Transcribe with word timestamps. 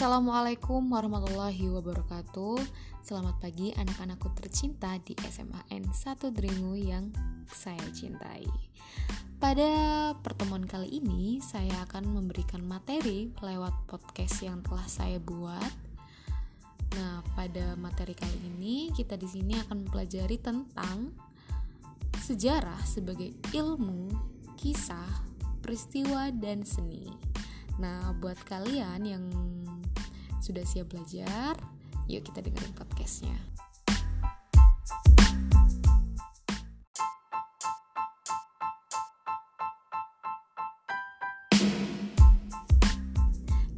Assalamualaikum 0.00 0.96
warahmatullahi 0.96 1.68
wabarakatuh. 1.76 2.56
Selamat 3.04 3.36
pagi 3.36 3.68
anak-anakku 3.76 4.32
tercinta 4.32 4.96
di 4.96 5.12
SMAN 5.12 5.92
1 5.92 5.92
Dringu 6.32 6.72
yang 6.72 7.12
saya 7.44 7.84
cintai. 7.92 8.48
Pada 9.36 9.68
pertemuan 10.24 10.64
kali 10.64 11.04
ini 11.04 11.44
saya 11.44 11.84
akan 11.84 12.16
memberikan 12.16 12.64
materi 12.64 13.28
lewat 13.44 13.76
podcast 13.84 14.40
yang 14.40 14.64
telah 14.64 14.88
saya 14.88 15.20
buat. 15.20 15.72
Nah, 16.96 17.20
pada 17.36 17.76
materi 17.76 18.16
kali 18.16 18.56
ini 18.56 18.88
kita 18.96 19.20
di 19.20 19.28
sini 19.28 19.60
akan 19.68 19.84
mempelajari 19.84 20.40
tentang 20.40 21.12
sejarah 22.16 22.80
sebagai 22.88 23.36
ilmu, 23.52 24.08
kisah, 24.56 25.28
peristiwa, 25.60 26.32
dan 26.32 26.64
seni. 26.64 27.04
Nah, 27.76 28.16
buat 28.16 28.40
kalian 28.48 29.00
yang 29.04 29.24
sudah 30.40 30.64
siap 30.64 30.90
belajar? 30.90 31.54
Yuk 32.08 32.26
kita 32.26 32.42
dengerin 32.42 32.74
podcastnya. 32.74 33.36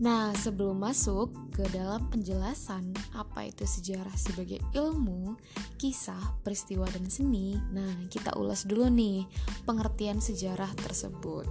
Nah, 0.03 0.35
sebelum 0.35 0.83
masuk 0.83 1.31
ke 1.55 1.63
dalam 1.71 2.11
penjelasan 2.11 2.91
apa 3.15 3.47
itu 3.47 3.63
sejarah 3.63 4.11
sebagai 4.19 4.59
ilmu, 4.75 5.39
kisah, 5.79 6.43
peristiwa, 6.43 6.91
dan 6.91 7.07
seni, 7.07 7.55
nah 7.71 7.87
kita 8.11 8.35
ulas 8.35 8.67
dulu 8.67 8.91
nih 8.91 9.23
pengertian 9.63 10.19
sejarah 10.19 10.75
tersebut. 10.75 11.47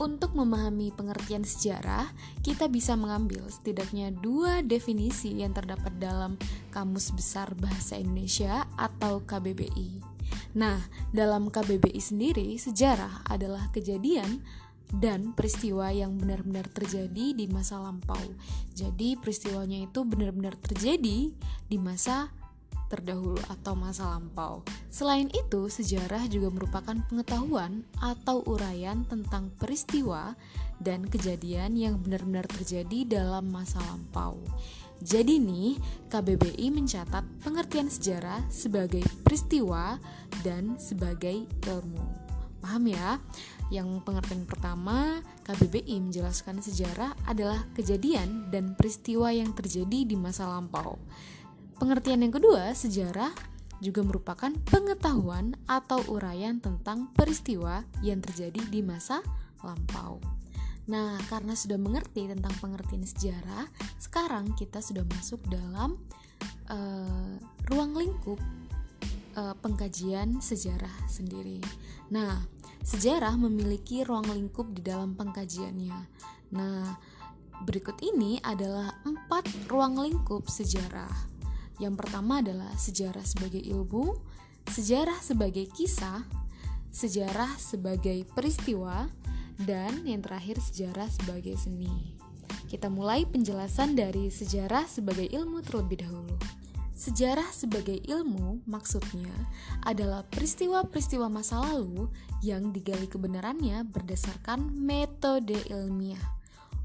Untuk 0.00 0.32
memahami 0.32 0.88
pengertian 0.96 1.44
sejarah, 1.44 2.08
kita 2.40 2.68
bisa 2.68 2.96
mengambil 2.96 3.44
setidaknya 3.52 4.08
dua 4.12 4.64
definisi 4.64 5.36
yang 5.44 5.52
terdapat 5.52 5.92
dalam 6.00 6.40
Kamus 6.72 7.12
Besar 7.12 7.52
Bahasa 7.58 8.00
Indonesia 8.00 8.64
atau 8.80 9.20
KBBI. 9.24 10.00
Nah, 10.56 10.80
dalam 11.12 11.48
KBBI 11.52 12.00
sendiri, 12.00 12.56
sejarah 12.56 13.24
adalah 13.28 13.68
kejadian 13.72 14.40
dan 14.92 15.32
peristiwa 15.32 15.88
yang 15.88 16.20
benar-benar 16.20 16.68
terjadi 16.68 17.32
di 17.32 17.48
masa 17.48 17.80
lampau. 17.80 18.20
Jadi, 18.76 19.16
peristiwanya 19.16 19.88
itu 19.88 20.04
benar-benar 20.04 20.56
terjadi 20.60 21.32
di 21.68 21.76
masa 21.80 22.28
terdahulu 22.92 23.40
atau 23.48 23.72
masa 23.72 24.12
lampau. 24.12 24.60
Selain 24.92 25.32
itu, 25.32 25.72
sejarah 25.72 26.28
juga 26.28 26.52
merupakan 26.52 27.00
pengetahuan 27.08 27.88
atau 27.96 28.44
uraian 28.44 29.08
tentang 29.08 29.48
peristiwa 29.56 30.36
dan 30.76 31.08
kejadian 31.08 31.80
yang 31.80 31.96
benar-benar 31.96 32.44
terjadi 32.52 33.08
dalam 33.08 33.48
masa 33.48 33.80
lampau. 33.88 34.36
Jadi 35.00 35.40
nih, 35.40 35.80
KBBI 36.12 36.68
mencatat 36.70 37.24
pengertian 37.42 37.88
sejarah 37.88 38.44
sebagai 38.52 39.02
peristiwa 39.24 39.98
dan 40.46 40.78
sebagai 40.78 41.48
ilmu. 41.66 42.06
Paham 42.62 42.86
ya? 42.86 43.18
Yang 43.74 43.98
pengertian 44.06 44.46
pertama, 44.46 45.18
KBBI 45.42 45.98
menjelaskan 45.98 46.62
sejarah 46.62 47.18
adalah 47.26 47.66
kejadian 47.74 48.54
dan 48.54 48.78
peristiwa 48.78 49.34
yang 49.34 49.50
terjadi 49.50 50.06
di 50.06 50.14
masa 50.14 50.46
lampau. 50.46 50.94
Pengertian 51.82 52.22
yang 52.22 52.30
kedua, 52.30 52.70
sejarah 52.78 53.34
juga 53.82 54.06
merupakan 54.06 54.54
pengetahuan 54.70 55.58
atau 55.66 55.98
uraian 56.14 56.62
tentang 56.62 57.10
peristiwa 57.10 57.82
yang 58.06 58.22
terjadi 58.22 58.62
di 58.70 58.86
masa 58.86 59.18
lampau. 59.66 60.22
Nah, 60.86 61.18
karena 61.26 61.58
sudah 61.58 61.82
mengerti 61.82 62.30
tentang 62.30 62.54
pengertian 62.62 63.02
sejarah, 63.02 63.66
sekarang 63.98 64.54
kita 64.54 64.78
sudah 64.78 65.02
masuk 65.10 65.42
dalam 65.50 65.98
uh, 66.70 67.34
ruang 67.66 67.98
lingkup 67.98 68.38
uh, 69.34 69.58
pengkajian 69.58 70.38
sejarah 70.38 71.10
sendiri. 71.10 71.58
Nah, 72.14 72.46
sejarah 72.86 73.34
memiliki 73.34 74.06
ruang 74.06 74.30
lingkup 74.30 74.70
di 74.70 74.86
dalam 74.86 75.18
pengkajiannya. 75.18 75.98
Nah, 76.54 76.94
berikut 77.66 77.98
ini 78.06 78.38
adalah 78.38 79.02
empat 79.02 79.66
ruang 79.66 79.98
lingkup 79.98 80.46
sejarah. 80.46 81.31
Yang 81.82 82.06
pertama 82.06 82.38
adalah 82.38 82.70
sejarah 82.78 83.26
sebagai 83.26 83.58
ilmu, 83.58 84.14
sejarah 84.70 85.18
sebagai 85.18 85.66
kisah, 85.74 86.22
sejarah 86.94 87.58
sebagai 87.58 88.22
peristiwa, 88.30 89.10
dan 89.58 90.06
yang 90.06 90.22
terakhir 90.22 90.62
sejarah 90.62 91.10
sebagai 91.10 91.58
seni. 91.58 92.14
Kita 92.70 92.86
mulai 92.86 93.26
penjelasan 93.26 93.98
dari 93.98 94.30
sejarah 94.30 94.86
sebagai 94.86 95.26
ilmu 95.26 95.58
terlebih 95.66 96.06
dahulu. 96.06 96.38
Sejarah 96.94 97.50
sebagai 97.50 97.98
ilmu 97.98 98.62
maksudnya 98.62 99.34
adalah 99.82 100.22
peristiwa-peristiwa 100.22 101.26
masa 101.26 101.58
lalu 101.58 102.06
yang 102.46 102.70
digali 102.70 103.10
kebenarannya 103.10 103.82
berdasarkan 103.90 104.70
metode 104.70 105.58
ilmiah 105.66 106.22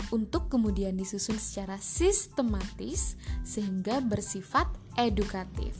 untuk 0.10 0.48
kemudian 0.48 0.96
disusun 0.96 1.36
secara 1.36 1.76
sistematis 1.80 3.20
sehingga 3.44 4.00
bersifat 4.00 4.68
edukatif. 4.98 5.78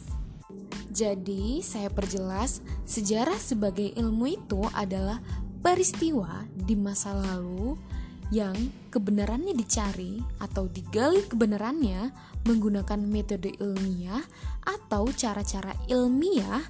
Jadi, 0.88 1.62
saya 1.62 1.92
perjelas, 1.92 2.64
sejarah 2.88 3.38
sebagai 3.38 3.92
ilmu 3.94 4.34
itu 4.40 4.62
adalah 4.72 5.20
peristiwa 5.62 6.48
di 6.56 6.74
masa 6.74 7.12
lalu 7.14 7.76
yang 8.32 8.56
kebenarannya 8.92 9.56
dicari 9.56 10.20
atau 10.44 10.68
digali 10.68 11.24
kebenarannya 11.28 12.12
menggunakan 12.44 13.00
metode 13.04 13.56
ilmiah 13.60 14.24
atau 14.68 15.08
cara-cara 15.16 15.76
ilmiah 15.88 16.64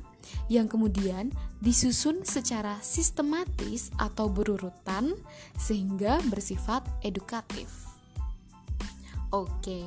yang 0.52 0.68
kemudian 0.68 1.32
disusun 1.64 2.22
secara 2.28 2.78
sistematis 2.84 3.90
atau 3.98 4.30
berurutan 4.30 5.16
sehingga 5.58 6.22
bersifat 6.30 6.86
edukatif. 7.02 7.88
Oke, 9.34 9.84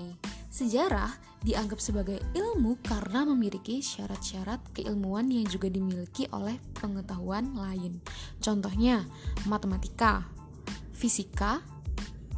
sejarah 0.52 1.29
dianggap 1.40 1.80
sebagai 1.80 2.20
ilmu 2.36 2.76
karena 2.84 3.24
memiliki 3.24 3.80
syarat-syarat 3.80 4.60
keilmuan 4.76 5.32
yang 5.32 5.48
juga 5.48 5.72
dimiliki 5.72 6.28
oleh 6.36 6.60
pengetahuan 6.76 7.56
lain. 7.56 8.00
Contohnya, 8.44 9.08
matematika, 9.48 10.28
fisika, 10.92 11.64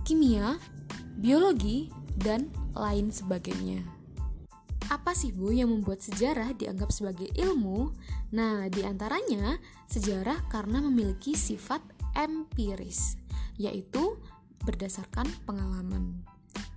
kimia, 0.07 0.59
biologi, 1.19 1.91
dan 2.15 2.47
lain 2.79 3.11
sebagainya. 3.11 3.83
Apa 4.93 5.17
sih 5.17 5.33
Bu 5.33 5.51
yang 5.51 5.73
membuat 5.73 6.05
sejarah 6.05 6.53
dianggap 6.53 6.93
sebagai 6.93 7.27
ilmu? 7.33 7.97
Nah, 8.37 8.69
di 8.69 8.85
antaranya 8.85 9.57
sejarah 9.89 10.47
karena 10.53 10.85
memiliki 10.85 11.33
sifat 11.33 11.81
empiris, 12.13 13.17
yaitu 13.57 14.21
berdasarkan 14.63 15.27
pengalaman. 15.49 16.32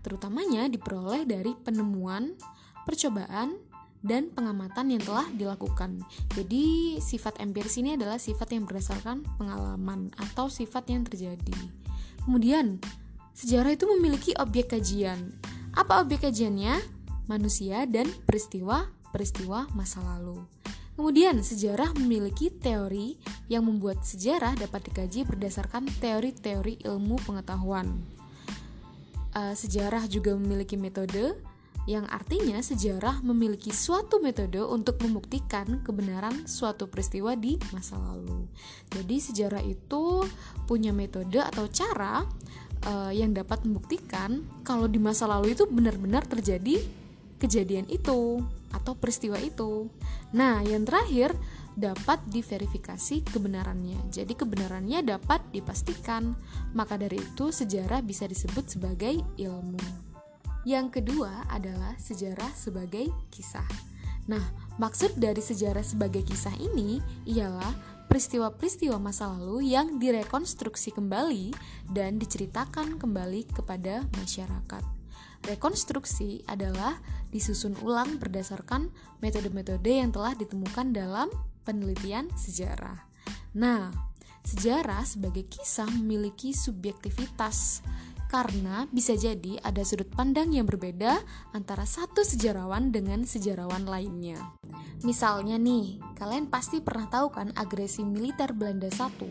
Terutamanya 0.05 0.69
diperoleh 0.69 1.25
dari 1.25 1.57
penemuan, 1.57 2.38
percobaan, 2.85 3.57
dan 4.05 4.29
pengamatan 4.29 4.93
yang 4.93 5.01
telah 5.01 5.25
dilakukan. 5.33 6.05
Jadi, 6.38 7.01
sifat 7.01 7.41
empiris 7.41 7.81
ini 7.81 7.97
adalah 7.97 8.21
sifat 8.21 8.53
yang 8.53 8.69
berdasarkan 8.69 9.25
pengalaman 9.41 10.13
atau 10.21 10.45
sifat 10.45 10.93
yang 10.93 11.01
terjadi. 11.01 11.57
Kemudian, 12.21 12.77
sejarah 13.33 13.73
itu 13.73 13.89
memiliki 13.89 14.38
objek 14.38 14.77
kajian. 14.77 15.33
Apa 15.73 16.05
objek 16.05 16.29
kajiannya? 16.29 16.93
manusia 17.25 17.89
dan 17.89 18.05
peristiwa-peristiwa 18.29 19.73
masa 19.73 19.97
lalu. 20.05 20.46
Kemudian, 20.96 21.43
sejarah 21.43 21.91
memiliki 21.97 22.53
teori 22.53 23.19
yang 23.52 23.67
membuat 23.67 24.05
sejarah 24.07 24.55
dapat 24.55 24.87
dikaji 24.87 25.28
berdasarkan 25.28 25.90
teori-teori 25.99 26.85
ilmu 26.87 27.19
pengetahuan. 27.28 27.99
Uh, 29.35 29.52
sejarah 29.52 30.08
juga 30.08 30.32
memiliki 30.32 30.79
metode 30.79 31.35
yang 31.85 32.08
artinya 32.09 32.58
sejarah 32.58 33.22
memiliki 33.22 33.70
suatu 33.70 34.17
metode 34.17 34.58
untuk 34.58 34.97
membuktikan 35.05 35.85
kebenaran 35.85 36.49
suatu 36.49 36.90
peristiwa 36.90 37.37
di 37.37 37.61
masa 37.70 37.99
lalu. 38.02 38.49
Jadi, 38.90 39.16
sejarah 39.22 39.61
itu 39.61 40.26
punya 40.66 40.90
metode 40.90 41.37
atau 41.37 41.70
cara 41.70 42.26
uh, 42.90 43.14
yang 43.14 43.37
dapat 43.37 43.61
membuktikan 43.70 44.41
kalau 44.66 44.90
di 44.90 44.97
masa 44.97 45.29
lalu 45.29 45.53
itu 45.53 45.70
benar-benar 45.70 46.26
terjadi 46.26 46.81
kejadian 47.38 47.85
itu 47.85 48.41
atau 48.73 48.97
peristiwa 48.97 49.38
itu. 49.38 49.85
Nah, 50.34 50.66
yang 50.66 50.90
terakhir 50.90 51.38
dapat 51.75 52.23
diverifikasi 52.31 53.27
kebenarannya. 53.27 53.99
Jadi 54.09 54.33
kebenarannya 54.33 55.03
dapat 55.03 55.43
dipastikan. 55.51 56.33
Maka 56.72 56.95
dari 56.95 57.19
itu 57.19 57.51
sejarah 57.51 58.01
bisa 58.01 58.25
disebut 58.25 58.72
sebagai 58.72 59.19
ilmu. 59.35 59.83
Yang 60.66 60.99
kedua 60.99 61.45
adalah 61.51 61.93
sejarah 62.01 62.49
sebagai 62.57 63.11
kisah. 63.29 63.67
Nah, 64.25 64.41
maksud 64.81 65.22
dari 65.22 65.37
sejarah 65.37 65.85
sebagai 65.85 66.25
kisah 66.25 66.57
ini 66.57 66.97
ialah 67.29 67.69
peristiwa-peristiwa 68.09 68.97
masa 68.97 69.29
lalu 69.29 69.69
yang 69.69 70.01
direkonstruksi 70.01 70.89
kembali 70.89 71.53
dan 71.93 72.17
diceritakan 72.17 72.97
kembali 72.97 73.45
kepada 73.53 74.01
masyarakat. 74.17 74.83
Rekonstruksi 75.45 76.41
adalah 76.49 76.97
disusun 77.29 77.78
ulang 77.85 78.17
berdasarkan 78.17 78.89
metode-metode 79.21 80.01
yang 80.01 80.09
telah 80.09 80.33
ditemukan 80.33 80.89
dalam 80.89 81.29
penelitian 81.66 82.29
sejarah. 82.38 83.03
Nah, 83.58 83.90
sejarah 84.46 85.02
sebagai 85.03 85.50
kisah 85.50 85.90
memiliki 85.90 86.53
subjektivitas 86.53 87.82
karena 88.29 88.90
bisa 88.90 89.14
jadi 89.14 89.62
ada 89.62 89.82
sudut 89.85 90.09
pandang 90.12 90.52
yang 90.52 90.66
berbeda 90.66 91.22
antara 91.53 91.85
satu 91.85 92.26
sejarawan 92.26 92.90
dengan 92.94 93.23
sejarawan 93.26 93.85
lainnya. 93.90 94.38
Misalnya 95.06 95.56
nih, 95.56 96.02
kalian 96.17 96.50
pasti 96.50 96.82
pernah 96.82 97.08
tahu 97.09 97.32
kan 97.32 97.53
agresi 97.56 98.02
militer 98.03 98.52
Belanda 98.52 98.90
satu. 98.90 99.29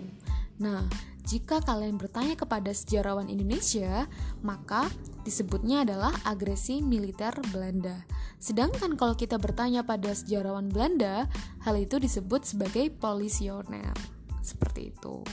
Nah, 0.63 0.87
jika 1.25 1.65
kalian 1.65 1.97
bertanya 1.97 2.37
kepada 2.37 2.69
sejarawan 2.77 3.33
Indonesia, 3.33 4.05
maka 4.45 4.93
disebutnya 5.25 5.89
adalah 5.89 6.13
agresi 6.29 6.85
militer 6.85 7.33
Belanda. 7.49 8.05
Sedangkan 8.37 8.93
kalau 9.01 9.17
kita 9.17 9.41
bertanya 9.41 9.81
pada 9.89 10.13
sejarawan 10.13 10.69
Belanda, 10.69 11.25
hal 11.65 11.81
itu 11.81 11.97
disebut 11.97 12.45
sebagai 12.45 12.93
polisioner. 12.93 13.97
Seperti 14.45 14.93
itu. 14.93 15.25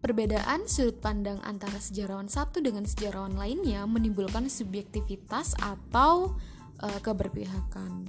Perbedaan 0.00 0.64
sudut 0.68 1.00
pandang 1.00 1.40
antara 1.44 1.76
sejarawan 1.80 2.28
satu 2.28 2.64
dengan 2.64 2.88
sejarawan 2.88 3.36
lainnya 3.36 3.84
menimbulkan 3.88 4.48
subjektivitas 4.52 5.56
atau 5.60 6.36
e, 6.80 6.88
keberpihakan. 7.00 8.04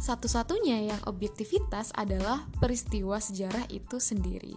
Satu-satunya 0.00 0.92
yang 0.92 1.00
objektivitas 1.04 1.92
adalah 1.96 2.48
peristiwa 2.60 3.20
sejarah 3.20 3.68
itu 3.68 4.00
sendiri. 4.00 4.56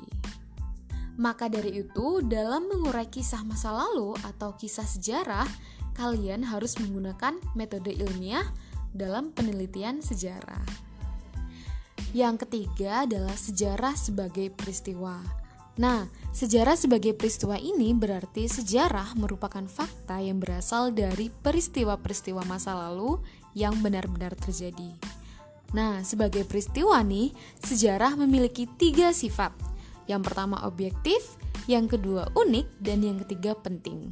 Maka 1.17 1.49
dari 1.49 1.81
itu, 1.81 2.21
dalam 2.21 2.69
mengurai 2.69 3.09
kisah 3.09 3.41
masa 3.41 3.73
lalu 3.73 4.13
atau 4.21 4.53
kisah 4.53 4.85
sejarah, 4.85 5.49
kalian 5.97 6.45
harus 6.45 6.77
menggunakan 6.77 7.41
metode 7.57 7.89
ilmiah 7.89 8.45
dalam 8.93 9.33
penelitian 9.33 9.99
sejarah. 9.99 10.61
Yang 12.13 12.45
ketiga 12.45 13.09
adalah 13.09 13.33
sejarah 13.33 13.97
sebagai 13.97 14.53
peristiwa. 14.53 15.19
Nah, 15.77 16.09
sejarah 16.33 16.73
sebagai 16.73 17.13
peristiwa 17.13 17.57
ini 17.57 17.93
berarti 17.93 18.49
sejarah 18.49 19.13
merupakan 19.13 19.61
fakta 19.69 20.17
yang 20.17 20.41
berasal 20.41 20.89
dari 20.89 21.29
peristiwa-peristiwa 21.29 22.41
masa 22.49 22.73
lalu 22.73 23.21
yang 23.53 23.77
benar-benar 23.81 24.33
terjadi. 24.33 24.93
Nah, 25.77 26.01
sebagai 26.01 26.47
peristiwa 26.47 26.97
nih, 27.05 27.33
sejarah 27.61 28.17
memiliki 28.17 28.65
tiga 28.79 29.13
sifat. 29.13 29.76
Yang 30.07 30.31
pertama 30.31 30.63
objektif, 30.63 31.37
yang 31.67 31.87
kedua 31.91 32.31
unik, 32.33 32.67
dan 32.79 33.03
yang 33.03 33.19
ketiga 33.23 33.53
penting. 33.55 34.11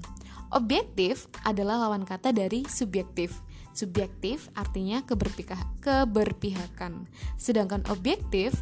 Objektif 0.54 1.28
adalah 1.44 1.88
lawan 1.88 2.06
kata 2.06 2.32
dari 2.36 2.64
subjektif. 2.70 3.42
Subjektif 3.76 4.48
artinya 4.56 5.04
keberpihakan, 5.04 6.94
sedangkan 7.36 7.84
objektif 7.92 8.56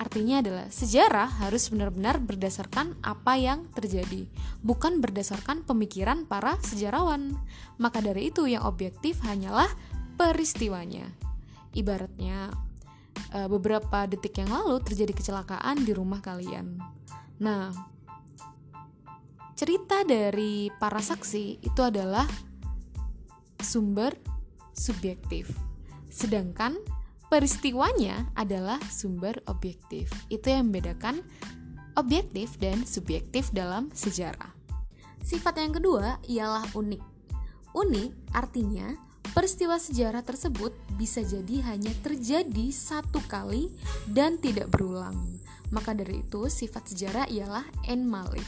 Artinya 0.00 0.40
adalah 0.40 0.66
sejarah 0.72 1.28
harus 1.44 1.68
benar-benar 1.68 2.24
berdasarkan 2.24 2.96
apa 3.04 3.36
yang 3.36 3.68
terjadi, 3.76 4.24
bukan 4.64 5.04
berdasarkan 5.04 5.60
pemikiran 5.68 6.24
para 6.24 6.56
sejarawan. 6.64 7.36
Maka 7.76 8.00
dari 8.00 8.32
itu 8.32 8.48
yang 8.48 8.64
objektif 8.64 9.20
hanyalah 9.20 9.68
peristiwanya. 10.16 11.04
Ibaratnya 11.76 12.48
eh, 13.34 13.48
beberapa 13.48 14.06
detik 14.06 14.42
yang 14.42 14.50
lalu 14.50 14.82
terjadi 14.82 15.12
kecelakaan 15.14 15.82
di 15.82 15.92
rumah 15.94 16.22
kalian. 16.22 16.78
Nah, 17.40 17.72
cerita 19.56 20.04
dari 20.04 20.68
para 20.76 21.00
saksi 21.00 21.64
itu 21.64 21.80
adalah 21.80 22.28
sumber 23.60 24.16
subjektif. 24.72 25.52
Sedangkan 26.08 26.76
peristiwanya 27.28 28.32
adalah 28.34 28.80
sumber 28.88 29.38
objektif. 29.46 30.10
Itu 30.32 30.50
yang 30.50 30.72
membedakan 30.72 31.22
objektif 31.94 32.56
dan 32.56 32.82
subjektif 32.88 33.52
dalam 33.52 33.92
sejarah. 33.92 34.56
Sifat 35.20 35.60
yang 35.60 35.76
kedua 35.76 36.18
ialah 36.24 36.64
unik. 36.72 37.02
Unik 37.76 38.10
artinya 38.32 39.09
peristiwa 39.30 39.78
sejarah 39.78 40.22
tersebut 40.26 40.74
bisa 40.98 41.22
jadi 41.22 41.62
hanya 41.70 41.92
terjadi 42.02 42.70
satu 42.74 43.22
kali 43.30 43.70
dan 44.10 44.38
tidak 44.42 44.70
berulang. 44.70 45.16
Maka 45.70 45.94
dari 45.94 46.26
itu, 46.26 46.50
sifat 46.50 46.90
sejarah 46.90 47.30
ialah 47.30 47.62
enmalih. 47.86 48.46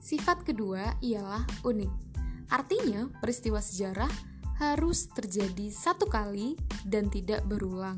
Sifat 0.00 0.44
kedua 0.44 1.00
ialah 1.00 1.48
unik. 1.64 1.92
Artinya, 2.52 3.08
peristiwa 3.24 3.62
sejarah 3.62 4.10
harus 4.60 5.08
terjadi 5.08 5.72
satu 5.72 6.04
kali 6.04 6.60
dan 6.84 7.08
tidak 7.08 7.40
berulang. 7.48 7.96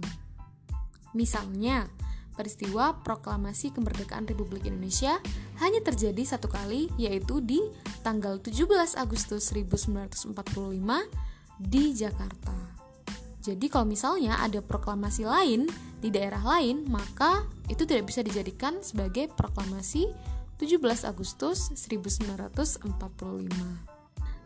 Misalnya, 1.19 1.91
peristiwa 2.39 3.03
proklamasi 3.03 3.75
kemerdekaan 3.75 4.25
Republik 4.31 4.65
Indonesia 4.71 5.19
hanya 5.59 5.83
terjadi 5.83 6.23
satu 6.25 6.47
kali 6.49 6.89
yaitu 6.97 7.43
di 7.43 7.61
tanggal 8.07 8.39
17 8.41 8.71
Agustus 8.97 9.51
1945 9.51 10.33
di 11.63 11.95
Jakarta. 11.95 12.55
Jadi 13.43 13.67
kalau 13.67 13.91
misalnya 13.91 14.39
ada 14.39 14.63
proklamasi 14.63 15.27
lain 15.27 15.67
di 15.99 16.15
daerah 16.15 16.43
lain, 16.43 16.87
maka 16.87 17.43
itu 17.67 17.83
tidak 17.83 18.11
bisa 18.11 18.23
dijadikan 18.23 18.79
sebagai 18.83 19.27
proklamasi 19.35 20.07
17 20.63 20.79
Agustus 21.03 21.75
1945. 21.75 22.87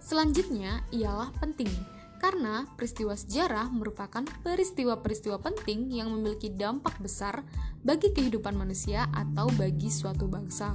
Selanjutnya 0.01 0.81
ialah 0.97 1.29
penting 1.37 1.69
karena 2.17 2.65
peristiwa 2.73 3.13
sejarah 3.13 3.69
merupakan 3.69 4.25
peristiwa-peristiwa 4.41 5.37
penting 5.45 5.93
yang 5.93 6.09
memiliki 6.09 6.49
dampak 6.49 6.97
besar 6.97 7.45
bagi 7.85 8.17
kehidupan 8.17 8.57
manusia 8.57 9.05
atau 9.13 9.53
bagi 9.61 9.93
suatu 9.93 10.25
bangsa. 10.25 10.73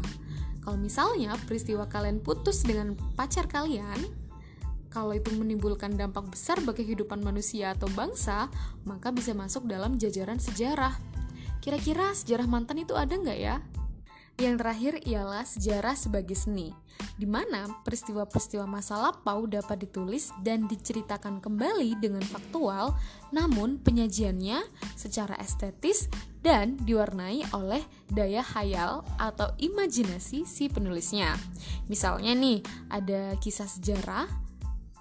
Kalau 0.61 0.77
misalnya 0.77 1.33
peristiwa 1.49 1.89
kalian 1.89 2.21
putus 2.21 2.61
dengan 2.61 2.93
pacar 3.17 3.49
kalian, 3.49 3.97
kalau 4.91 5.15
itu 5.15 5.31
menimbulkan 5.31 5.95
dampak 5.95 6.27
besar 6.27 6.59
bagi 6.67 6.83
kehidupan 6.83 7.23
manusia 7.23 7.71
atau 7.71 7.87
bangsa, 7.95 8.51
maka 8.83 9.09
bisa 9.15 9.31
masuk 9.31 9.65
dalam 9.65 9.95
jajaran 9.95 10.37
sejarah. 10.37 10.99
Kira-kira 11.63 12.11
sejarah 12.11 12.45
mantan 12.45 12.83
itu 12.83 12.93
ada 12.99 13.15
nggak 13.15 13.39
ya? 13.39 13.63
Yang 14.41 14.55
terakhir 14.57 14.93
ialah 15.05 15.45
sejarah 15.45 15.95
sebagai 15.95 16.33
seni, 16.33 16.73
di 17.13 17.29
mana 17.29 17.69
peristiwa-peristiwa 17.85 18.65
masa 18.65 18.97
lampau 18.97 19.45
dapat 19.45 19.85
ditulis 19.85 20.33
dan 20.41 20.65
diceritakan 20.65 21.37
kembali 21.37 22.01
dengan 22.01 22.25
faktual, 22.25 22.97
namun 23.29 23.77
penyajiannya 23.77 24.65
secara 24.97 25.37
estetis 25.37 26.09
dan 26.41 26.73
diwarnai 26.81 27.53
oleh 27.53 27.85
daya 28.09 28.41
hayal 28.41 29.05
atau 29.21 29.53
imajinasi 29.61 30.49
si 30.49 30.73
penulisnya. 30.73 31.37
Misalnya 31.85 32.33
nih, 32.33 32.65
ada 32.89 33.37
kisah 33.37 33.69
sejarah 33.69 34.50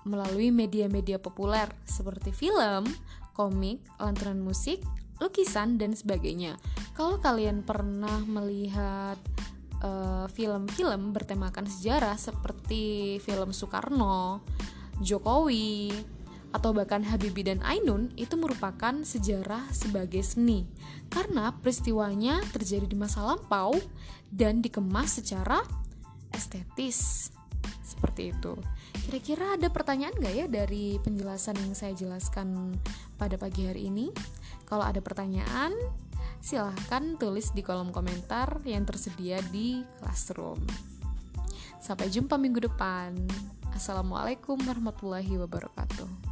melalui 0.04 0.48
media-media 0.54 1.20
populer 1.20 1.68
seperti 1.84 2.32
film, 2.32 2.88
komik, 3.36 3.80
lantunan 4.00 4.40
musik, 4.40 4.80
lukisan 5.20 5.76
dan 5.76 5.92
sebagainya. 5.92 6.56
Kalau 6.96 7.20
kalian 7.20 7.60
pernah 7.64 8.24
melihat 8.24 9.20
eh, 9.84 10.26
film-film 10.32 11.02
uh, 11.08 11.12
bertemakan 11.12 11.68
sejarah 11.68 12.16
seperti 12.16 13.16
film 13.20 13.52
Soekarno, 13.52 14.44
Jokowi, 15.00 15.92
atau 16.50 16.74
bahkan 16.74 17.06
Habibie 17.06 17.46
dan 17.46 17.62
Ainun 17.62 18.10
itu 18.18 18.34
merupakan 18.34 19.06
sejarah 19.06 19.70
sebagai 19.70 20.20
seni 20.26 20.66
karena 21.06 21.54
peristiwanya 21.54 22.42
terjadi 22.50 22.90
di 22.90 22.98
masa 22.98 23.22
lampau 23.22 23.78
dan 24.34 24.58
dikemas 24.58 25.22
secara 25.22 25.62
estetis 26.34 27.30
seperti 28.10 28.34
itu. 28.34 28.52
Kira-kira 29.06 29.54
ada 29.54 29.70
pertanyaan 29.70 30.18
nggak 30.18 30.34
ya 30.34 30.46
dari 30.50 30.98
penjelasan 30.98 31.54
yang 31.62 31.78
saya 31.78 31.94
jelaskan 31.94 32.74
pada 33.14 33.38
pagi 33.38 33.70
hari 33.70 33.86
ini? 33.86 34.10
Kalau 34.66 34.82
ada 34.82 34.98
pertanyaan, 34.98 35.70
silahkan 36.42 37.14
tulis 37.22 37.54
di 37.54 37.62
kolom 37.62 37.94
komentar 37.94 38.58
yang 38.66 38.82
tersedia 38.82 39.38
di 39.54 39.86
Classroom. 40.02 40.58
Sampai 41.78 42.10
jumpa 42.10 42.34
minggu 42.34 42.66
depan. 42.66 43.14
Assalamualaikum 43.70 44.58
warahmatullahi 44.58 45.38
wabarakatuh. 45.38 46.29